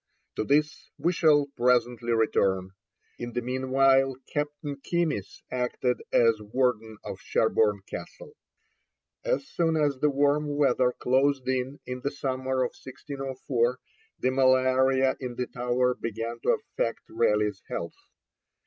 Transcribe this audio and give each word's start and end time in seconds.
To 0.35 0.43
this 0.43 0.89
we 0.97 1.13
shall 1.13 1.45
presently 1.55 2.11
return. 2.13 2.71
In 3.19 3.33
the 3.33 3.41
meanwhile 3.43 4.15
Captain 4.33 4.77
Keymis 4.77 5.43
acted 5.51 6.01
as 6.11 6.41
warden 6.41 6.97
of 7.05 7.19
Sherborne 7.19 7.81
Castle. 7.87 8.33
As 9.23 9.47
soon 9.47 9.75
as 9.77 9.99
the 9.99 10.09
warm 10.09 10.55
weather 10.57 10.91
closed 10.91 11.47
in, 11.47 11.81
in 11.85 11.99
the 12.01 12.09
summer 12.09 12.63
of 12.63 12.73
1604, 12.83 13.77
the 14.17 14.31
malaria 14.31 15.15
in 15.19 15.35
the 15.35 15.45
Tower 15.45 15.93
began 15.93 16.39
to 16.41 16.49
affect 16.49 17.01
Raleigh's 17.07 17.61
health. 17.69 17.93